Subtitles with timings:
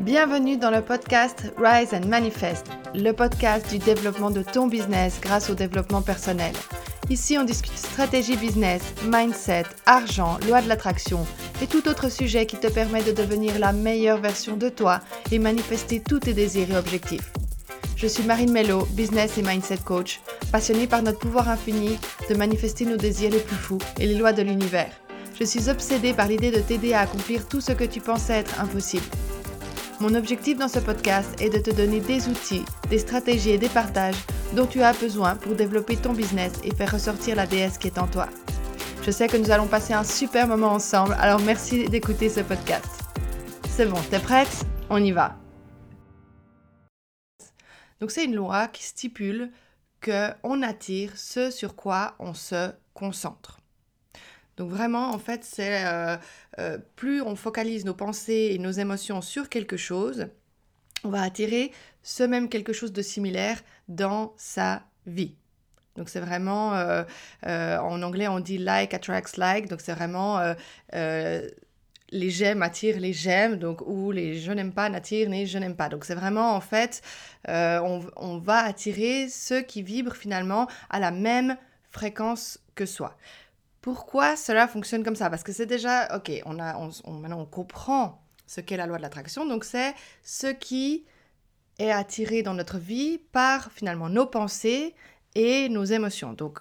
[0.00, 5.50] Bienvenue dans le podcast Rise and Manifest, le podcast du développement de ton business grâce
[5.50, 6.54] au développement personnel.
[7.10, 11.26] Ici, on discute stratégie business, mindset, argent, loi de l'attraction
[11.62, 15.00] et tout autre sujet qui te permet de devenir la meilleure version de toi
[15.32, 17.30] et manifester tous tes désirs et objectifs.
[17.94, 21.98] Je suis Marine Mello, business et mindset coach, passionnée par notre pouvoir infini
[22.30, 24.92] de manifester nos désirs les plus fous et les lois de l'univers.
[25.38, 28.58] Je suis obsédée par l'idée de t'aider à accomplir tout ce que tu pensais être
[28.62, 29.04] impossible.
[30.00, 33.68] Mon objectif dans ce podcast est de te donner des outils, des stratégies et des
[33.68, 34.16] partages
[34.56, 37.98] dont tu as besoin pour développer ton business et faire ressortir la déesse qui est
[37.98, 38.26] en toi.
[39.02, 42.88] Je sais que nous allons passer un super moment ensemble, alors merci d'écouter ce podcast.
[43.68, 44.64] C'est bon, t'es prête?
[44.88, 45.36] On y va.
[48.00, 49.50] Donc c'est une loi qui stipule
[50.00, 53.59] que on attire ce sur quoi on se concentre.
[54.56, 56.16] Donc vraiment, en fait, c'est euh,
[56.58, 60.26] euh, plus on focalise nos pensées et nos émotions sur quelque chose,
[61.04, 63.58] on va attirer ce même quelque chose de similaire
[63.88, 65.34] dans sa vie.
[65.96, 67.04] Donc c'est vraiment, euh,
[67.42, 70.38] en anglais on dit like attracts like, donc c'est vraiment
[70.92, 75.76] les j'aime attirent les j'aime, donc ou les je n'aime pas n'attirent les je n'aime
[75.76, 75.88] pas.
[75.88, 77.02] Donc c'est vraiment en fait,
[77.48, 81.56] on, on, va attirer ceux qui vibrent finalement à la même
[81.90, 83.16] fréquence que soi.
[83.80, 85.30] Pourquoi cela fonctionne comme ça?
[85.30, 86.74] Parce que c'est déjà, ok, on a,
[87.08, 91.06] maintenant on comprend ce qu'est la loi de l'attraction, donc c'est ce qui
[91.78, 94.94] est attiré dans notre vie par finalement nos pensées
[95.34, 96.32] et nos émotions.
[96.34, 96.58] Donc,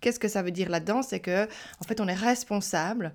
[0.00, 1.02] qu'est-ce que ça veut dire là-dedans?
[1.02, 3.14] C'est que, en fait, on est responsable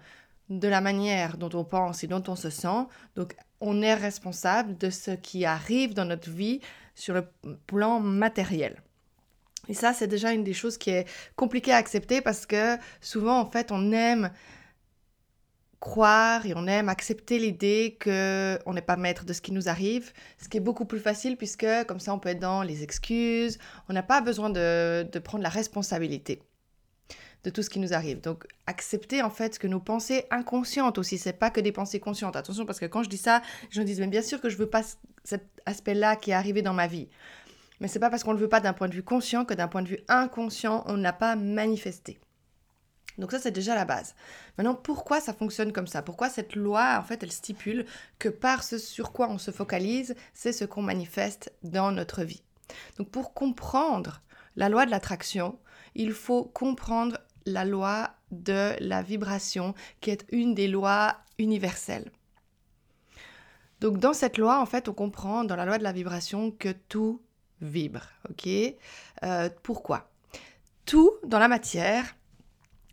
[0.50, 2.88] de la manière dont on pense et dont on se sent.
[3.16, 6.60] Donc, on est responsable de ce qui arrive dans notre vie
[6.96, 7.28] sur le
[7.68, 8.82] plan matériel.
[9.70, 13.40] Et ça, c'est déjà une des choses qui est compliquée à accepter parce que souvent,
[13.40, 14.30] en fait, on aime
[15.84, 20.14] croire et on aime accepter l'idée qu'on n'est pas maître de ce qui nous arrive,
[20.42, 23.58] ce qui est beaucoup plus facile puisque comme ça on peut être dans les excuses,
[23.90, 26.42] on n'a pas besoin de, prendre la responsabilité
[27.44, 28.22] de tout ce qui nous arrive.
[28.22, 32.38] Donc accepter en fait que nos pensées inconscientes aussi, c'est pas que des pensées conscientes.
[32.38, 34.70] Attention parce que quand je dis ça, je me dis bien sûr que je veux
[34.70, 34.84] pas
[35.26, 37.10] cet aspect-là qui est arrivé dans ma vie.
[37.84, 39.54] Mais c'est pas parce qu'on ne le veut pas d'un point de vue conscient que
[39.54, 42.18] d'un point de vue inconscient, on n'a pas manifesté.
[43.18, 44.16] Donc ça, c'est déjà la base.
[44.58, 46.02] Maintenant, pourquoi ça fonctionne comme ça?
[46.02, 47.86] Pourquoi cette loi, en fait, elle stipule
[48.20, 52.42] que par ce sur quoi on se focalise, c'est ce qu'on manifeste dans notre vie?
[52.98, 54.22] Donc pour comprendre
[54.56, 55.60] la loi de l'attraction,
[55.94, 62.14] il faut comprendre la loi de la vibration, qui est une des lois universelles.
[63.82, 66.72] Donc dans cette loi, en fait, on comprend dans la loi de la vibration que
[66.72, 67.22] tout
[67.64, 68.02] vibre.
[68.30, 68.48] Ok?
[69.24, 70.10] Euh, Pourquoi?
[70.86, 72.16] Tout dans la matière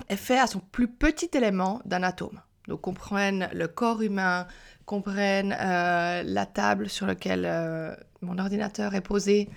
[0.09, 2.41] est fait à son plus petit élément d'un atome.
[2.69, 4.47] Donc qu'on prenne le corps humain,
[4.87, 9.49] qu'on prenne euh, la table sur laquelle euh, mon ordinateur est posé,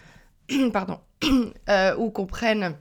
[0.74, 1.00] pardon,
[1.98, 2.76] ou qu'on prenne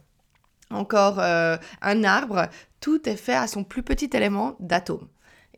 [0.70, 2.48] encore un arbre,
[2.80, 5.06] tout est fait à son plus petit élément d'atome.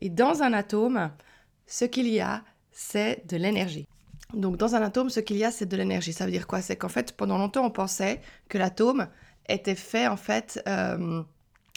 [0.01, 1.09] Et dans un atome,
[1.67, 3.87] ce qu'il y a, c'est de l'énergie.
[4.33, 6.13] Donc dans un atome, ce qu'il y a, c'est de l'énergie.
[6.13, 6.61] Ça veut dire quoi?
[6.61, 9.07] C'est qu'en fait, pendant longtemps, on pensait que l'atome
[9.47, 11.21] était fait en fait euh,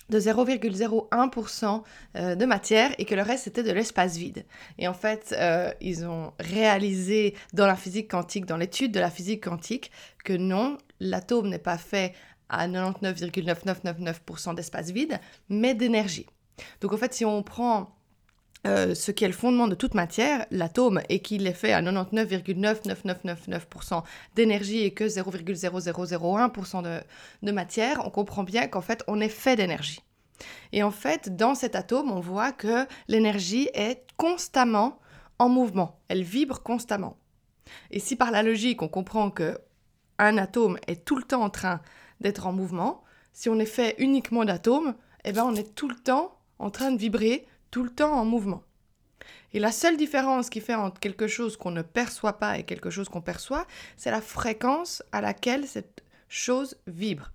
[0.09, 1.83] de 0,01%
[2.17, 4.45] euh, de matière et que le reste c'était de l'espace vide.
[4.79, 9.11] Et en fait, euh, ils ont réalisé dans la physique quantique, dans l'étude de la
[9.11, 9.91] physique quantique,
[10.25, 12.15] que non, l'atome n'est pas fait
[12.49, 15.21] à 99,9999% d'espace vide,
[15.51, 16.25] mais d'énergie.
[16.81, 17.98] Donc en fait, si on prend
[18.69, 21.81] euh, ce qui est le fondement de toute matière, l'atome, et qu'il est fait à
[21.81, 24.03] 99,99999%
[24.35, 27.03] d'énergie et que 0,0001%
[27.43, 30.03] de, matière, on comprend bien qu'en fait, on est fait d'énergie.
[30.73, 34.99] Et en fait, dans cet atome, on voit que l'énergie est constamment
[35.39, 37.17] en mouvement, elle vibre constamment.
[37.91, 39.59] Et si par la logique, on comprend que
[40.19, 41.81] un atome est tout le temps en train
[42.21, 43.03] d'être en mouvement,
[43.33, 46.91] si on est fait uniquement d'atomes, eh ben on est tout le temps en train
[46.91, 48.63] de vibrer tout le temps en mouvement.
[49.53, 52.91] Et la seule différence qui fait entre quelque chose qu'on ne perçoit pas et quelque
[52.91, 53.67] chose qu'on perçoit,
[53.97, 57.33] c'est la fréquence à laquelle cette chose vibre.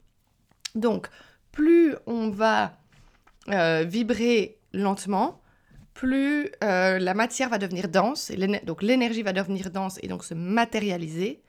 [0.75, 1.07] Donc,
[1.51, 2.77] plus on va
[3.49, 5.41] euh, vibrer lentement,
[5.93, 10.23] plus euh, la matière va devenir dense, et donc l'énergie va devenir dense et donc
[10.23, 11.41] se matérialiser.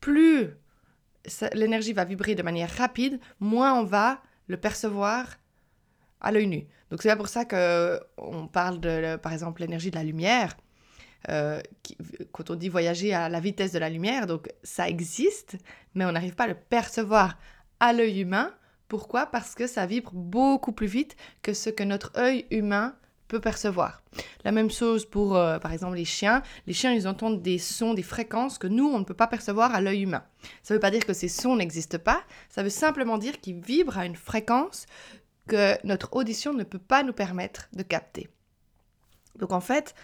[0.00, 0.50] Plus
[1.52, 5.26] l'énergie va vibrer de manière rapide, moins on va le percevoir
[6.20, 6.66] à l'œil nu.
[6.90, 10.56] Donc c'est pour ça que on parle de, par exemple, l'énergie de la lumière.
[11.28, 11.60] Euh,
[12.32, 15.56] quand on dit voyager à la vitesse de la lumière, donc ça existe,
[15.94, 17.38] mais on n'arrive pas à le percevoir
[17.80, 18.52] à l'œil humain.
[18.86, 19.26] Pourquoi?
[19.26, 22.94] Parce que ça vibre beaucoup plus vite que ce que notre œil humain
[23.26, 24.02] peut percevoir.
[24.44, 26.42] La même chose pour, euh, par exemple, les chiens.
[26.66, 29.74] Les chiens, ils entendent des sons, des fréquences que nous, on ne peut pas percevoir
[29.74, 30.24] à l'œil humain.
[30.62, 33.60] Ça ne veut pas dire que ces sons n'existent pas, ça veut simplement dire qu'ils
[33.60, 34.86] vibrent à une fréquence
[35.48, 38.28] que notre audition ne peut pas nous permettre de capter.
[39.38, 39.94] Donc en fait,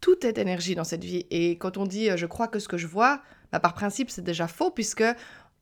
[0.00, 1.26] tout est énergie dans cette vie.
[1.30, 3.22] Et quand on dit euh, je crois que ce que je vois,
[3.52, 5.04] bah, par principe, c'est déjà faux puisque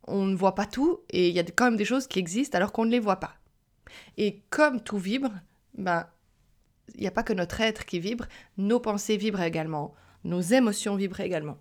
[0.06, 2.56] on ne voit pas tout et il y a quand même des choses qui existent
[2.56, 3.34] alors qu'on ne les voit pas.
[4.16, 5.32] Et comme tout vibre,
[5.74, 6.06] ben,
[6.94, 8.26] il n'y a pas que notre être qui vibre,
[8.56, 9.94] nos pensées vibrent également,
[10.24, 11.58] nos émotions vibrent également.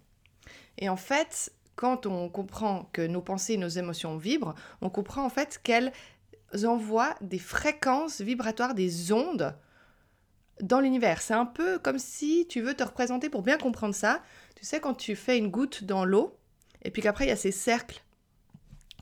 [0.78, 5.26] Et en fait, quand on comprend que nos pensées et nos émotions vibrent, on comprend
[5.26, 5.92] en fait qu'elles
[6.66, 9.56] envoient des fréquences vibratoires, des ondes
[10.62, 11.22] dans l'univers.
[11.22, 14.22] C'est un peu comme si tu veux te représenter pour bien comprendre ça.
[14.56, 16.38] Tu sais, quand tu fais une goutte dans l'eau,
[16.84, 18.04] et puis qu'après il y a ces cercles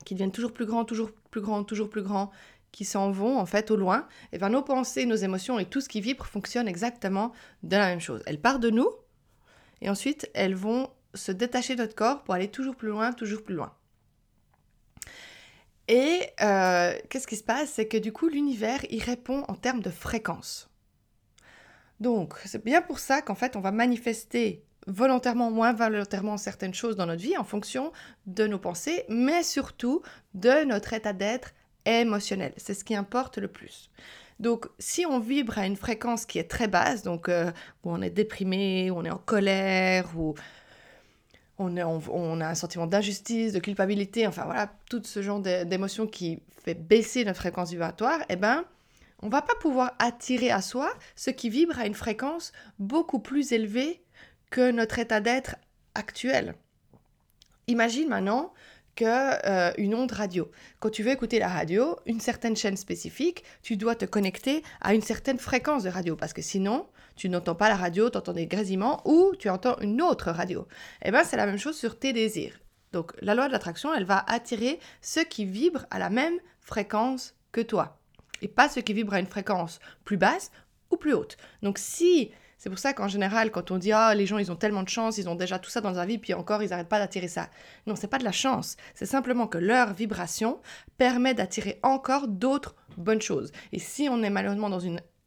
[0.06, 2.32] qui deviennent toujours plus grands, toujours plus grands, toujours plus grands,
[2.72, 5.82] qui s'en vont en fait au loin, et bien nos pensées, nos émotions et tout
[5.82, 7.32] ce qui vibre fonctionne exactement
[7.64, 8.22] de la même chose.
[8.26, 8.90] Elles partent de nous
[9.82, 13.44] et ensuite elles vont se détacher de notre corps pour aller toujours plus loin, toujours
[13.44, 13.74] plus loin.
[15.88, 17.72] Et euh, qu'est-ce qui se passe?
[17.72, 20.70] C'est que du coup l'univers il répond en termes de fréquence.
[22.00, 26.96] Donc c'est bien pour ça qu'en fait on va manifester volontairement, moins volontairement certaines choses
[26.96, 27.92] dans notre vie en fonction
[28.26, 30.02] de nos pensées, mais surtout
[30.34, 31.54] de notre état d'être
[31.86, 32.54] émotionnel.
[32.58, 33.90] C'est ce qui importe le plus.
[34.40, 37.52] Donc, si on vibre à une fréquence qui est très basse, donc euh,
[37.84, 40.36] où on est déprimé, où on est en colère, où
[41.60, 46.76] on, a un sentiment d'injustice, de culpabilité, enfin voilà, tout ce genre d'émotions qui fait
[46.76, 48.64] baisser notre fréquence vibratoire, eh ben,
[49.22, 53.52] on va pas pouvoir attirer à soi ce qui vibre à une fréquence beaucoup plus
[53.52, 54.02] élevée
[54.50, 55.56] que notre état d'être
[55.96, 56.56] actuel.
[57.68, 58.54] Imagine maintenant
[59.06, 60.50] euh, une onde radio.
[60.80, 64.94] Quand tu veux écouter la radio, une certaine chaîne spécifique, tu dois te connecter à
[64.94, 68.34] une certaine fréquence de radio parce que sinon, tu n'entends pas la radio, tu entends
[68.34, 70.68] des grésillements ou tu entends une autre radio.
[71.04, 72.60] Eh bien, c'est la même chose sur tes désirs.
[72.94, 77.36] Donc, la loi de l'attraction, elle va attirer ceux qui vibrent à la même fréquence
[77.52, 78.00] que toi
[78.42, 80.52] et pas ceux qui vibrent à une fréquence plus basse
[80.92, 81.38] ou plus haute.
[81.64, 82.32] Donc, si
[82.68, 84.90] c'est pour ça qu'en général, quand on dit ah les gens ils ont tellement de
[84.90, 87.30] chance, ils ont déjà tout ça dans leur vie, puis encore ils n'arrêtent pas d'attirer
[87.30, 87.50] ça.
[87.86, 88.76] Non, c'est pas de la chance.
[88.94, 90.60] C'est simplement que leur vibration
[90.98, 93.54] permet d'attirer encore d'autres bonnes choses.
[93.72, 94.82] Et si on est malheureusement dans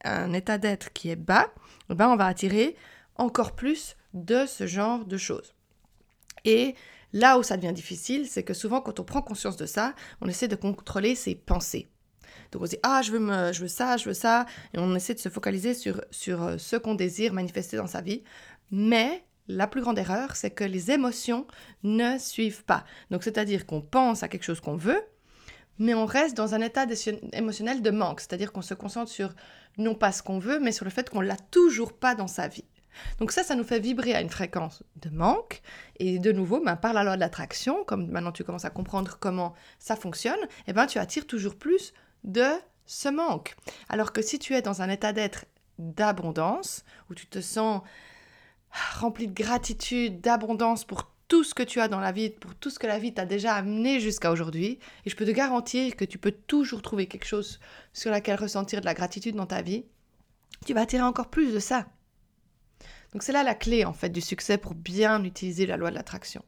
[0.04, 1.46] un état d'être qui est bas,
[1.88, 2.76] eh ben on va attirer
[3.16, 5.54] encore plus de ce genre de choses.
[6.44, 6.75] Et
[7.14, 10.28] là où ça devient difficile, c'est que souvent quand on prend conscience de ça, on
[10.28, 11.88] essaie de contrôler ses pensées.
[12.52, 14.47] Donc on se dit, ah, je veux, me, je veux ça, je veux ça.
[14.75, 18.00] Et on essaie de se focaliser sur, sur euh, ce qu'on désire manifester dans sa
[18.00, 18.23] vie.
[18.70, 21.47] Mais la plus grande erreur, c'est que les émotions
[21.82, 22.85] ne suivent pas.
[23.11, 25.02] Donc c'est-à-dire qu'on pense à quelque chose qu'on veut,
[25.79, 26.87] mais on reste dans un état
[27.32, 28.20] émotionnel de manque.
[28.20, 29.35] C'est-à-dire qu'on se concentre sur
[29.79, 32.49] non pas ce qu'on veut, mais sur le fait qu'on l'a toujours pas dans sa
[32.49, 32.64] vie.
[33.19, 35.62] Donc ça, ça nous fait vibrer à une fréquence de manque.
[35.99, 39.17] Et de nouveau, ben, par la loi de l'attraction, comme maintenant tu commences à comprendre
[39.20, 41.93] comment ça fonctionne, eh ben, tu attires toujours plus
[42.25, 42.49] de
[42.87, 43.56] ce manque.
[43.88, 45.46] Alors que si tu es dans un état d'être
[45.78, 47.82] d'abondance, où tu te sens
[48.99, 52.70] rempli de gratitude, d'abondance pour tout ce que tu as dans la vie, pour tout
[52.70, 56.05] ce que la vie t'a déjà amené jusqu'à aujourd'hui, et je peux te garantir que
[56.05, 57.61] tu peux toujours trouver quelque chose
[57.93, 59.84] sur laquelle ressentir de la gratitude dans ta vie,
[60.66, 61.87] tu vas attirer encore plus de ça.
[63.12, 65.95] Donc c'est là la clé en fait du succès pour bien utiliser la loi de
[65.95, 66.45] l'attraction.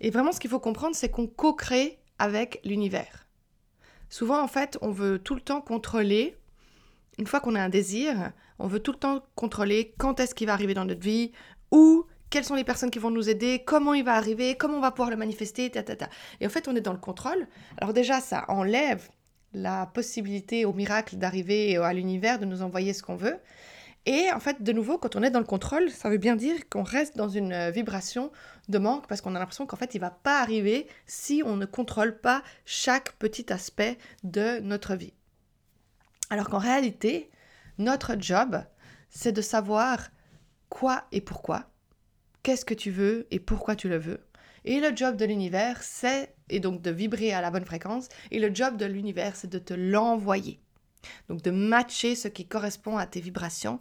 [0.00, 3.26] Et vraiment ce qu'il faut comprendre, c'est qu'on co-crée avec l'univers.
[4.12, 6.36] Souvent, en fait, on veut tout le temps contrôler.
[7.18, 10.48] Une fois qu'on a un désir, on veut tout le temps contrôler quand est-ce qu'il
[10.48, 11.32] va arriver dans notre vie,
[11.70, 14.80] où, quelles sont les personnes qui vont nous aider, comment il va arriver, comment on
[14.82, 16.10] va pouvoir le manifester, ta, ta, ta.
[16.42, 17.48] Et en fait, on est dans le contrôle.
[17.78, 19.08] Alors déjà, ça enlève
[19.54, 23.38] la possibilité au miracle d'arriver à l'univers, de nous envoyer ce qu'on veut.
[24.04, 26.68] Et en fait, de nouveau, quand on est dans le contrôle, ça veut bien dire
[26.68, 28.32] qu'on reste dans une euh, vibration
[28.68, 31.56] de manque parce qu'on a l'impression qu'en fait, il ne va pas arriver si on
[31.56, 35.12] ne contrôle pas chaque petit aspect de notre vie.
[36.30, 37.30] Alors qu'en réalité,
[37.78, 38.64] notre job,
[39.08, 40.08] c'est de savoir
[40.68, 41.70] quoi et pourquoi,
[42.42, 44.20] qu'est-ce que tu veux et pourquoi tu le veux.
[44.64, 48.40] Et le job de l'univers, c'est, et donc de vibrer à la bonne fréquence, et
[48.40, 50.60] le job de l'univers, c'est de te l'envoyer.
[51.28, 53.80] Donc de matcher ce qui correspond à tes vibrations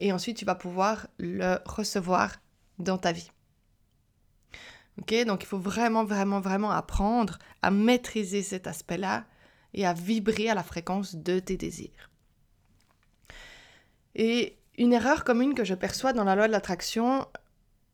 [0.00, 2.36] et ensuite tu vas pouvoir le recevoir
[2.78, 3.30] dans ta vie.
[4.98, 9.24] Ok, donc il faut vraiment, vraiment, vraiment apprendre à maîtriser cet aspect-là
[9.72, 12.10] et à vibrer à la fréquence de tes désirs.
[14.14, 17.26] Et une erreur commune que je perçois dans la loi de l'attraction,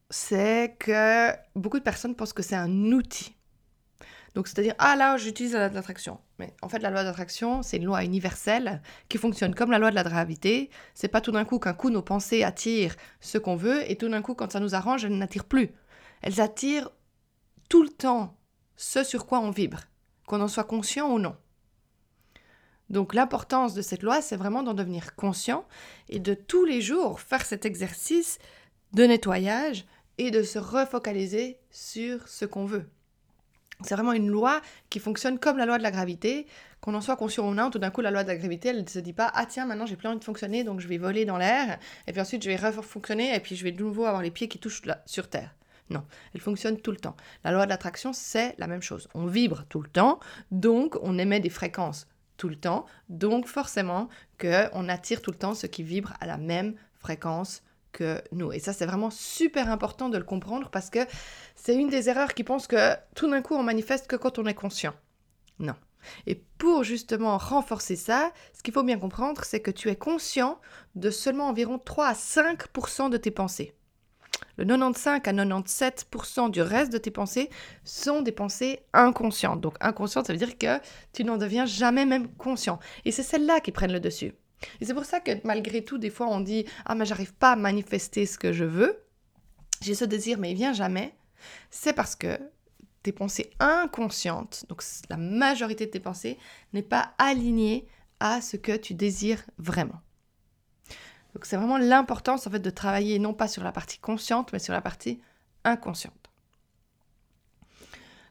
[0.09, 3.36] c'est que beaucoup de personnes pensent que c'est un outil.
[4.37, 6.21] Donc, c'est-à-dire, ah là, j'utilise la loi de l'attraction.
[6.39, 9.89] Mais en fait, la loi d'attraction, c'est une loi universelle qui fonctionne comme la loi
[9.89, 10.69] de la gravité.
[10.93, 14.11] C'est pas tout d'un coup qu'un coup nos pensées attirent ce qu'on veut et tout
[14.11, 15.71] d'un coup, quand ça nous arrange, elles n'attirent plus.
[16.21, 16.91] Elles attirent
[17.71, 18.37] tout le temps
[18.77, 19.81] ce sur quoi on vibre,
[20.27, 21.35] qu'on en soit conscient ou non.
[22.91, 25.67] Donc l'importance de cette loi, c'est vraiment d'en devenir conscient
[26.11, 28.39] et de tous les jours faire cet exercice
[28.93, 29.87] de nettoyage
[30.19, 32.91] et de se refocaliser sur ce qu'on veut.
[33.83, 36.47] C'est vraiment une loi qui fonctionne comme la loi de la gravité,
[36.81, 38.83] qu'on en soit conscient ou non, tout d'un coup la loi de la gravité, elle
[38.83, 40.99] ne se dit pas ah tiens maintenant j'ai plus envie de fonctionner donc je vais
[40.99, 44.07] voler dans l'air et puis ensuite je vais refonctionner et puis je vais de nouveau
[44.07, 45.55] avoir les pieds qui touchent sur terre.
[45.91, 46.05] Non,
[46.35, 47.17] elle fonctionne tout le temps.
[47.45, 49.09] La loi de l'attraction, c'est la même chose.
[49.15, 50.19] On vibre tout le temps,
[50.51, 54.09] donc on émet des fréquences tout le temps, donc forcément
[54.41, 57.63] qu'on attire tout le temps ce qui vibre à la même fréquence
[58.33, 58.53] nous.
[58.53, 61.01] Et ça, c'est vraiment super important de le comprendre parce que
[61.55, 64.47] c'est une des erreurs qui pense que tout d'un coup, on manifeste que quand on
[64.47, 64.95] est conscient.
[65.59, 65.75] Non.
[66.27, 70.61] Et pour justement renforcer ça, ce qu'il faut bien comprendre, c'est que tu es conscient
[70.95, 73.75] de seulement environ 3 à 5% de tes pensées.
[74.57, 77.51] Le 95 à 97% du reste de tes pensées
[77.85, 79.61] sont des pensées inconscientes.
[79.61, 80.79] Donc inconscientes, ça veut dire que
[81.13, 82.79] tu n'en deviens jamais même conscient.
[83.05, 84.35] Et c'est celles-là qui prennent le dessus.
[84.81, 87.53] Et c'est pour ça que malgré tout, des fois, on dit Ah, mais j'arrive pas
[87.53, 89.03] à manifester ce que je veux.
[89.83, 91.15] J'ai ce désir, mais il vient jamais.
[91.71, 92.39] C'est parce que
[93.03, 96.39] tes pensées inconscientes, donc la majorité de tes pensées,
[96.73, 97.87] n'est pas alignée
[98.19, 100.01] à ce que tu désires vraiment.
[101.35, 104.59] Donc c'est vraiment l'importance en fait de travailler non pas sur la partie consciente, mais
[104.59, 105.21] sur la partie
[105.65, 106.31] inconsciente.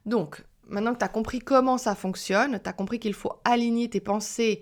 [0.05, 3.89] Donc, maintenant que tu as compris comment ça fonctionne, tu as compris qu'il faut aligner
[3.89, 4.61] tes pensées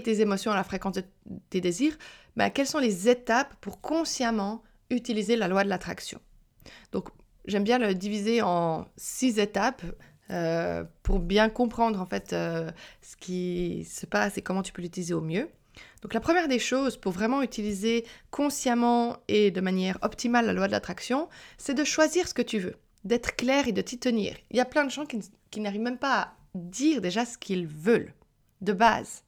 [0.00, 1.04] tes émotions à la fréquence de
[1.50, 1.98] tes désirs,
[2.36, 6.20] ben, quelles sont les étapes pour consciemment utiliser la loi de l'attraction?
[6.92, 7.08] Donc,
[7.46, 9.82] j'aime bien le diviser en six étapes
[10.30, 12.70] euh, pour bien comprendre en fait euh,
[13.02, 15.48] ce qui se passe et comment tu peux l'utiliser au mieux.
[16.00, 20.68] Donc la première des choses pour vraiment utiliser consciemment et de manière optimale la loi
[20.68, 24.36] de l'attraction, c'est de choisir ce que tu veux, d'être clair et de t'y tenir.
[24.50, 27.66] Il y a plein de gens qui, n'arrivent même pas à dire déjà ce qu'ils
[27.66, 28.14] veulent,
[28.60, 29.24] de base.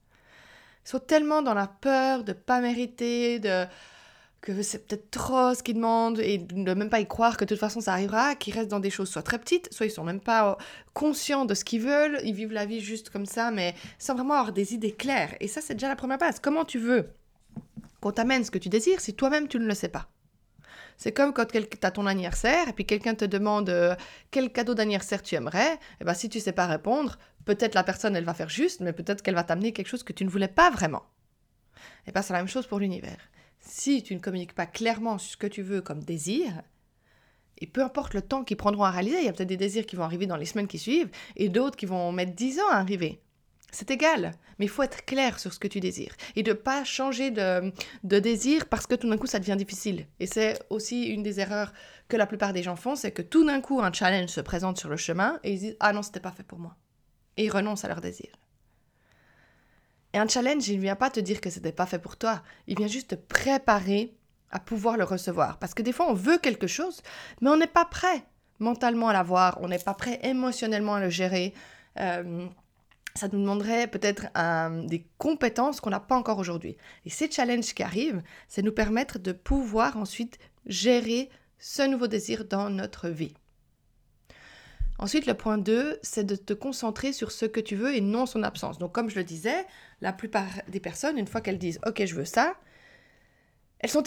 [0.85, 3.67] Ils sont tellement dans la peur de pas mériter, de
[4.45, 7.49] que c'est peut-être trop ce qu'ils demandent et de même pas y croire que de
[7.49, 10.05] toute façon ça arrivera, qu'ils restent dans des choses soit très petites, soit ils sont
[10.05, 10.55] même pas euh,
[10.93, 14.35] conscients de ce qu'ils veulent, ils vivent la vie juste comme ça, mais sans vraiment
[14.35, 15.35] avoir des idées claires.
[15.41, 16.41] Et ça, c'est déjà la première base.
[16.41, 17.09] Comment tu veux
[18.03, 20.09] qu'on t'amène ce que tu désires si toi-même tu ne le sais pas?
[21.05, 23.95] C'est comme quand tu as ton anniversaire et puis quelqu'un te demande euh,
[24.31, 25.75] quel cadeau d'anniversaire tu aimerais.
[25.75, 28.81] Et eh ben si tu sais pas répondre, peut-être la personne elle va faire juste,
[28.81, 31.03] mais peut-être qu'elle va t'amener quelque chose que tu ne voulais pas vraiment.
[32.07, 33.19] Et bien c'est la même chose pour l'univers
[33.61, 36.63] si tu ne communiques pas clairement ce que tu veux comme désir,
[37.59, 39.85] et peu importe le temps qu'ils prendront à réaliser, il y a peut-être des désirs
[39.85, 42.69] qui vont arriver dans les semaines qui suivent et d'autres qui vont mettre 10 ans
[42.71, 43.21] à arriver.
[43.75, 46.55] C'est égal, mais il faut être clair sur ce que tu désires et de ne
[46.55, 47.73] pas changer de,
[48.05, 50.07] désir parce que tout d'un coup ça devient difficile.
[50.21, 51.73] Et c'est aussi une des erreurs
[52.09, 54.79] que la plupart des gens font, c'est que tout d'un coup un challenge se présente
[54.79, 56.77] sur le chemin et ils disent Ah non, c'était pas fait pour moi.
[57.37, 58.29] Et ils renoncent à leur désir.
[60.13, 62.17] Et un challenge, il ne vient pas te dire que ce n'était pas fait pour
[62.17, 62.43] toi.
[62.69, 64.15] Il vient juste te préparer
[64.53, 65.59] à pouvoir le recevoir.
[65.59, 67.03] Parce que des fois, on veut quelque chose,
[67.41, 68.25] mais on n'est pas prêt
[68.61, 71.53] mentalement à l'avoir, on n'est pas prêt émotionnellement à le gérer.
[71.99, 72.47] Euh,
[73.17, 74.27] ça nous demanderait peut-être
[74.87, 76.77] des compétences qu'on n'a pas encore aujourd'hui.
[77.05, 82.45] Et ces challenges qui arrivent, c'est nous permettre de pouvoir ensuite gérer ce nouveau désir
[82.45, 83.35] dans notre vie.
[84.99, 88.27] Ensuite, le point 2, c'est de te concentrer sur ce que tu veux et non
[88.27, 88.79] son absence.
[88.79, 89.65] Donc, comme je le disais,
[90.01, 92.55] la plupart des personnes, une fois qu'elles disent OK, je veux ça,
[93.79, 94.05] elles sont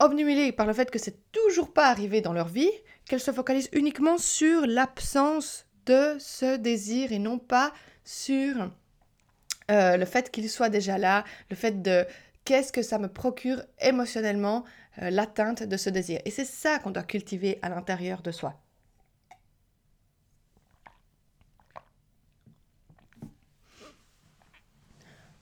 [0.00, 2.70] obnubilées par le fait que c'est toujours pas arrivé dans leur vie
[3.06, 7.72] qu'elles se focalisent uniquement sur l'absence de ce désir et non pas
[8.04, 8.70] sur
[9.70, 12.06] euh, le fait qu'il soit déjà là, le fait de
[12.44, 14.64] qu'est-ce que ça me procure émotionnellement
[15.00, 16.20] euh, l'atteinte de ce désir.
[16.24, 18.60] Et c'est ça qu'on doit cultiver à l'intérieur de soi.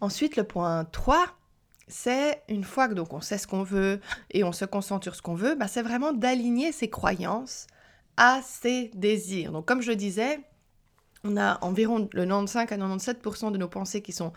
[0.01, 1.27] Ensuite, le point 3,
[1.89, 4.01] c'est une fois que donc on sait ce qu'on veut
[4.31, 7.67] et on se concentre sur ce qu'on veut, bah, c'est vraiment d'aligner ses croyances
[8.17, 9.53] à ses désirs.
[9.53, 10.41] Donc comme je disais,
[11.25, 14.33] on a environ le 95 à 97% de nos pensées qui sont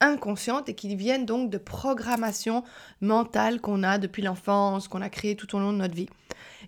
[0.00, 2.64] inconscientes et qui viennent donc de programmation
[3.00, 6.08] mentale qu'on a depuis l'enfance, qu'on a créée tout au long de notre vie.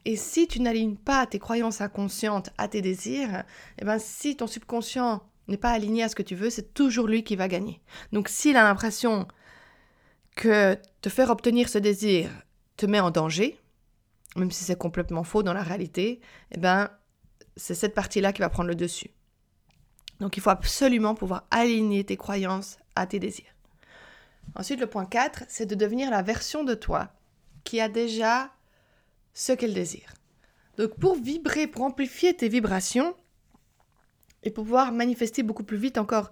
[0.05, 3.45] Et si tu n'alignes pas tes croyances inconscientes à tes désirs,
[3.79, 7.07] eh ben si ton subconscient n'est pas aligné à ce que tu veux, c'est toujours
[7.07, 7.81] lui qui va gagner.
[8.13, 9.27] Donc s'il a l'impression
[10.37, 12.31] que te faire obtenir ce désir
[12.77, 13.59] te met en danger,
[14.37, 16.21] même si c'est complètement faux dans la réalité,
[16.53, 16.91] eh ben
[17.57, 19.11] c'est cette partie-là qui va prendre le dessus.
[20.21, 23.55] Donc il faut absolument pouvoir aligner tes croyances à tes désirs.
[24.55, 27.13] Ensuite, le point 4, c'est de devenir la version de toi
[27.65, 28.51] qui a déjà
[29.35, 30.15] ce qu'elle désire.
[30.77, 33.15] Donc pour vibrer, pour amplifier tes vibrations
[34.43, 36.31] et pouvoir manifester beaucoup plus vite encore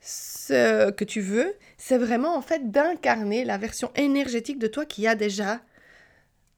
[0.00, 5.06] ce que tu veux, c'est vraiment en fait d'incarner la version énergétique de toi qui
[5.06, 5.60] a déjà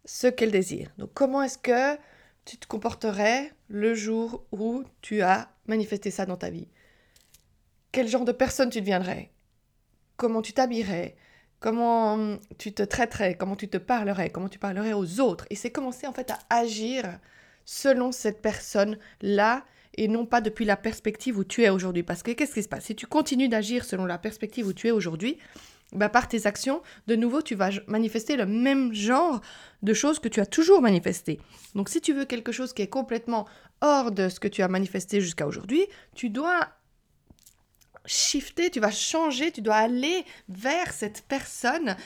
[0.04, 0.90] ce qu'elle désire.
[0.98, 1.98] Donc comment est-ce que
[2.50, 6.66] tu te comporterais le jour où tu as manifesté ça dans ta vie?
[7.92, 9.30] Quel genre de personne tu deviendrais?
[10.16, 11.14] Comment tu t'habillerais?
[11.60, 13.36] Comment hum, tu te traiterais?
[13.36, 14.30] Comment tu te parlerais?
[14.30, 15.46] Comment tu parlerais aux autres?
[15.50, 17.20] Et c'est commencer en fait à agir
[17.64, 19.64] selon cette personne-là
[19.94, 22.02] et non pas depuis la perspective où tu es aujourd'hui.
[22.02, 22.86] Parce que qu'est-ce qui se passe?
[22.86, 25.38] Si tu continues d'agir selon la perspective où tu es aujourd'hui,
[25.92, 29.40] bah, par tes actions, de nouveau, tu vas manifester le même genre
[29.82, 31.40] de choses que tu as toujours manifesté.
[31.74, 33.46] Donc si tu veux quelque chose qui est complètement
[33.80, 36.68] hors de ce que tu as manifesté jusqu'à aujourd'hui, tu dois
[38.06, 41.96] shifter, tu vas changer, tu dois aller vers cette personne,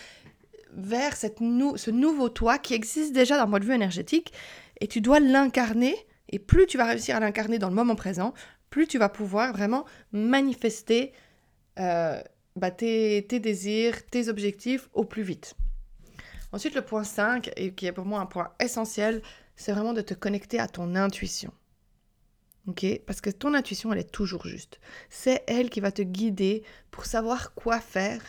[0.73, 4.33] vers cette ce nouveau toi qui existe déjà d'un point de vue énergétique,
[4.81, 5.95] et tu dois l'incarner,
[6.31, 8.35] et plus tu vas réussir à l'incarner dans le moment présent,
[8.71, 11.13] plus tu vas pouvoir vraiment manifester
[11.79, 12.21] euh,
[12.57, 15.55] bah, tes, désirs, tes objectifs au plus vite.
[16.53, 19.23] Ensuite, le point 5, et qui est pour moi un point essentiel,
[19.57, 21.53] c'est vraiment de te connecter à ton intuition.
[23.07, 24.81] Parce que ton intuition, elle est toujours juste.
[25.11, 28.23] C'est elle qui va te guider pour savoir quoi faire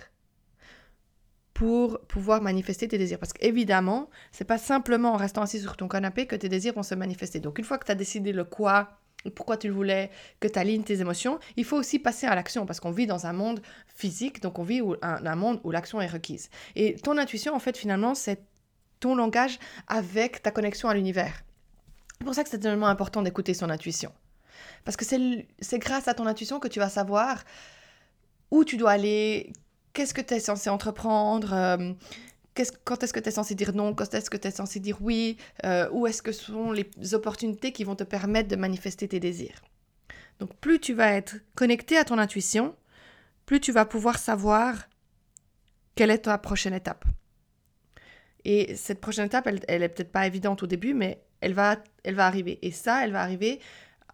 [1.54, 3.18] pour pouvoir manifester tes désirs.
[3.18, 6.84] Parce qu'évidemment, c'est pas simplement en restant assis sur ton canapé que tes désirs vont
[6.84, 7.40] se manifester.
[7.40, 10.84] Donc, une fois que tu as décidé le quoi, pourquoi tu voulais, que tu alignes
[10.84, 13.62] tes émotions, il faut aussi passer à l'action parce qu'on vit dans un monde
[13.96, 16.50] physique, donc on vit un, un monde où l'action est requise.
[16.76, 18.42] Et ton intuition, en fait, finalement, c'est
[19.00, 21.44] ton langage avec ta connexion à l'univers.
[22.18, 24.12] C'est pour ça que c'est tellement important d'écouter son intuition.
[24.84, 27.44] Parce que c'est grâce à ton intuition que tu vas savoir
[28.52, 29.52] où tu dois aller,
[29.94, 31.94] qu'est-ce que tu es censé entreprendre, euh,
[32.84, 34.98] quand est-ce que tu es censé dire non, quand est-ce que tu es censé dire
[35.02, 39.20] oui, euh, où est-ce que sont les opportunités qui vont te permettre de manifester tes
[39.20, 39.62] désirs?
[40.40, 42.76] Donc plus tu vas être connecté à ton intuition,
[43.46, 44.88] plus tu vas pouvoir savoir
[45.96, 47.06] quelle est ta prochaine étape.
[48.44, 51.78] Et cette prochaine étape, elle, elle est peut-être pas évidente au début, mais elle va,
[52.04, 52.60] elle va arriver.
[52.62, 53.60] Et ça, elle va arriver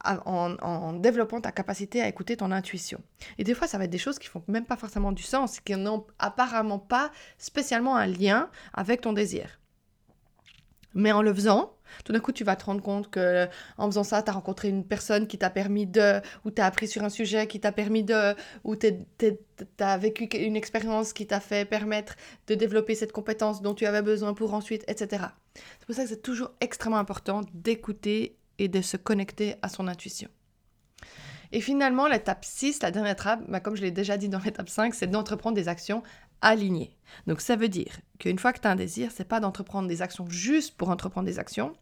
[0.04, 3.02] en, développant ta capacité à écouter ton intuition.
[3.38, 5.60] Et des fois, ça va être des choses qui font même pas forcément du sens,
[5.60, 9.60] qui n'ont apparemment pas spécialement un lien avec ton désir.
[10.94, 14.04] Mais en le faisant, tout d'un coup, tu vas te rendre compte que en faisant
[14.04, 17.04] ça, tu as rencontré une personne qui t'a permis de, ou tu as appris sur
[17.04, 18.88] un sujet qui t'a permis de, ou tu
[19.80, 22.16] as vécu une expérience qui t'a fait permettre
[22.48, 25.26] de développer cette compétence dont tu avais besoin pour ensuite, etc.
[25.54, 29.88] C'est pour ça que c'est toujours extrêmement important d'écouter et de se connecter à son
[29.88, 30.30] intuition.
[31.52, 34.70] Et finalement, l'étape 6, la dernière étape, bah, comme je l'ai déjà dit dans l'étape
[34.70, 36.04] 5, c'est d'entreprendre des actions
[36.42, 36.96] alignées.
[37.26, 40.04] Donc ça veut dire qu'une fois que tu as un désir, c'est pas d'entreprendre des
[40.04, 41.74] actions juste pour entreprendre des actions,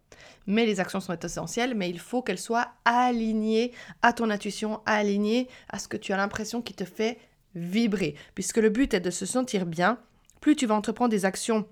[0.47, 5.49] mais les actions sont essentielles, mais il faut qu'elles soient alignées à ton intuition, alignées
[5.67, 7.19] à ce que tu as l'impression qui te fait
[7.55, 8.15] vibrer.
[8.35, 9.99] Puisque le but est de se sentir bien,
[10.39, 11.67] plus tu vas entreprendre des actions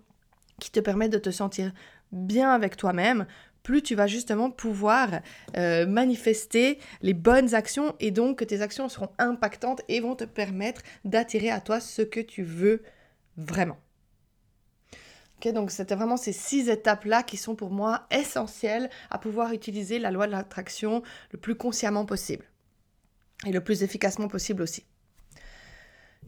[0.60, 1.72] qui te permettent de te sentir
[2.12, 3.26] bien avec toi-même,
[3.68, 5.20] plus tu vas justement pouvoir
[5.58, 10.24] euh, manifester les bonnes actions et donc que tes actions seront impactantes et vont te
[10.24, 12.82] permettre d'attirer à toi ce que tu veux
[13.36, 13.78] vraiment.
[15.36, 20.00] Ok, donc c'était vraiment ces six étapes-là qui sont pour moi essentielles à pouvoir utiliser
[20.00, 22.46] la loi de l'attraction le plus consciemment possible
[23.46, 24.86] et le plus efficacement possible aussi.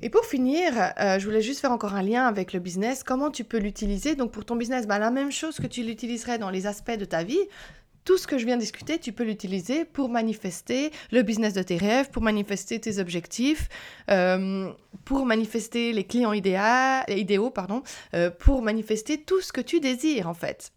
[0.01, 3.03] Et pour finir, euh, je voulais juste faire encore un lien avec le business.
[3.03, 4.15] Comment tu peux l'utiliser?
[4.15, 7.05] Donc pour ton business, bah, la même chose que tu l'utiliserais dans les aspects de
[7.05, 7.39] ta vie.
[8.05, 11.61] Tout ce que je viens de discuter, tu peux l'utiliser pour manifester le business de
[11.61, 13.67] tes rêves, pour manifester tes objectifs,
[14.09, 14.71] euh,
[15.03, 17.83] pour manifester les clients idéaux, pardon,
[18.15, 20.71] euh, pour manifester tout ce que tu désires en fait.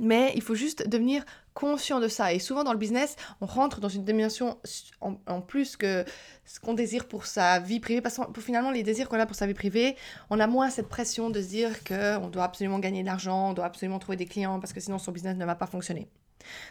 [0.00, 1.24] Mais il faut juste devenir
[1.58, 2.32] conscient de ça.
[2.32, 4.60] Et souvent dans le business, on rentre dans une dimension
[5.00, 6.04] en, plus que
[6.44, 8.00] ce qu'on désire pour sa vie privée.
[8.00, 9.96] Parce que finalement, les désirs qu'on a pour sa vie privée,
[10.30, 13.54] on a moins cette pression de se dire qu'on doit absolument gagner de l'argent, on
[13.54, 16.08] doit absolument trouver des clients parce que sinon son business ne va pas fonctionner.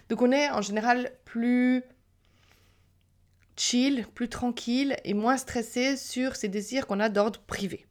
[0.07, 1.83] Donc on est en général plus
[3.57, 7.85] chill, plus tranquille et moins stressé sur ces désirs qu'on a d'ordre privé,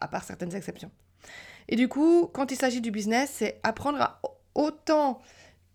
[0.00, 0.90] à part certaines exceptions.
[1.68, 4.20] Et du coup, quand il s'agit du business, c'est apprendre à
[4.56, 5.20] autant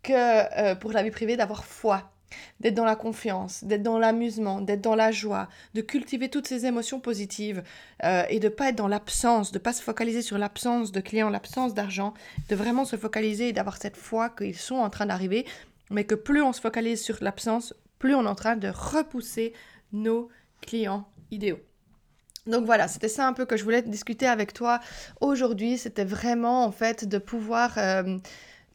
[0.05, 2.11] que euh, pour la vie privée, d'avoir foi,
[2.59, 6.65] d'être dans la confiance, d'être dans l'amusement, d'être dans la joie, de cultiver toutes ces
[6.65, 7.63] émotions positives
[8.03, 11.29] euh, et de pas être dans l'absence, de pas se focaliser sur l'absence de clients,
[11.29, 12.13] l'absence d'argent,
[12.49, 15.45] de vraiment se focaliser et d'avoir cette foi qu'ils sont en train d'arriver,
[15.89, 19.53] mais que plus on se focalise sur l'absence, plus on est en train de repousser
[19.91, 20.29] nos
[20.61, 21.59] clients idéaux.
[22.47, 24.79] Donc voilà, c'était ça un peu que je voulais discuter avec toi
[25.19, 25.79] aujourd'hui.
[25.79, 28.19] C'était vraiment en fait de pouvoir euh,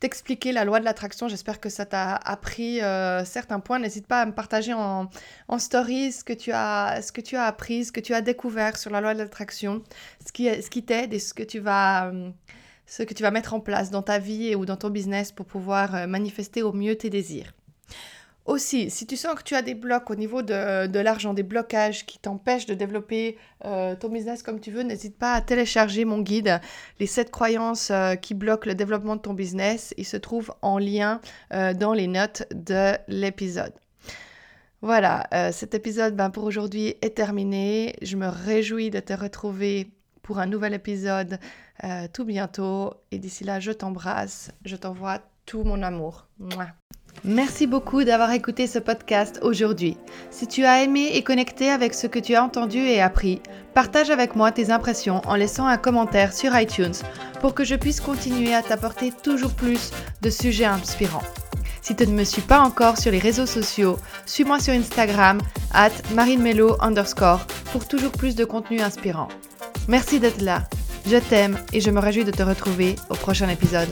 [0.01, 1.29] t'expliquer la loi de l'attraction.
[1.29, 3.79] J'espère que ça t'a appris euh, certains points.
[3.79, 5.09] N'hésite pas à me partager en,
[5.49, 8.23] en stories ce que, tu as, ce que tu as appris, ce que tu as
[8.23, 9.83] découvert sur la loi de l'attraction,
[10.27, 12.09] ce qui, ce qui t'aide et ce que tu vas...
[12.09, 12.31] Euh,
[12.87, 15.47] ce que tu vas mettre en place dans ta vie ou dans ton business pour
[15.47, 17.55] pouvoir manifester au mieux tes désirs.
[18.51, 22.05] Aussi, si tu sens que tu as des blocs au niveau de, l'argent, des blocages
[22.05, 26.21] qui t'empêchent de développer euh, ton business comme tu veux, n'hésite pas à télécharger mon
[26.21, 26.61] guide,
[26.99, 29.95] les 7 croyances euh, qui bloquent le développement de ton business.
[29.99, 31.21] Il se trouve en lien
[31.53, 33.73] euh, dans les notes de l'épisode.
[34.83, 37.95] Voilà, cet épisode ben, pour aujourd'hui est terminé.
[38.03, 41.39] Je me réjouis de te retrouver pour un nouvel épisode
[42.15, 42.95] tout bientôt.
[43.13, 46.27] Et d'ici là, je t'embrasse, je t'envoie tout mon amour.
[47.25, 49.97] Merci beaucoup d'avoir écouté ce podcast aujourd'hui.
[50.31, 53.43] Si tu as aimé et connecté avec ce que tu as entendu et appris,
[53.75, 56.95] partage avec moi tes impressions en laissant un commentaire sur iTunes
[57.41, 59.91] pour que je puisse continuer à t'apporter toujours plus
[60.23, 61.23] de sujets inspirants.
[61.83, 65.41] Si tu ne me suis pas encore sur les réseaux sociaux, suis-moi sur Instagram,
[65.73, 69.29] at marinemelo underscore, pour toujours plus de contenu inspirant.
[69.89, 70.69] Merci d'être là,
[71.07, 73.89] je t'aime et je me réjouis de te retrouver au prochain épisode.